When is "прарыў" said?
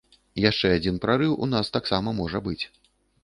1.03-1.35